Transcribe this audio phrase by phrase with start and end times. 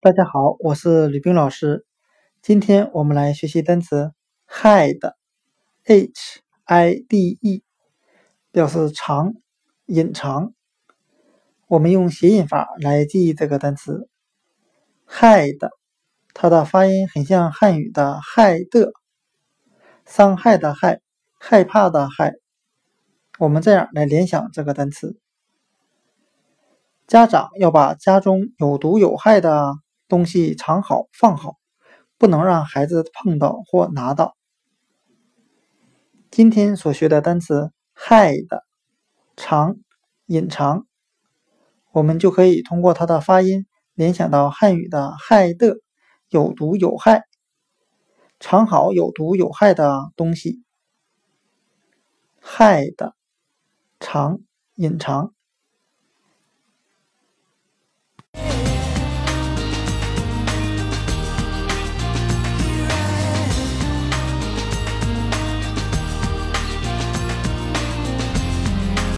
[0.00, 1.84] 大家好，我是吕冰老师。
[2.40, 4.12] 今天我们来学习单词
[4.48, 7.64] hide，h i d e，
[8.52, 9.34] 表示藏、
[9.86, 10.52] 隐藏。
[11.66, 14.08] 我们用谐音法来记忆这个单词
[15.08, 15.68] hide，
[16.32, 18.92] 它的发音很像汉语的“害的”，
[20.06, 21.00] 伤害的“害”，
[21.40, 22.34] 害怕的“害”。
[23.40, 25.18] 我们这样来联想这个单词。
[27.08, 29.74] 家长要把家中有毒有害的
[30.08, 31.58] 东西藏好放好，
[32.16, 34.36] 不能让孩子碰到或拿到。
[36.30, 38.62] 今天所学的单词 “hide”
[39.36, 39.76] 藏、
[40.26, 40.86] 隐藏，
[41.92, 45.76] 我们就可以通过它的发音联想到汉语的“害的”，
[46.30, 47.24] 有毒有害，
[48.40, 50.62] 藏好有毒有害的东西。
[52.42, 53.12] hide
[54.00, 54.40] 藏、
[54.74, 55.34] 隐藏。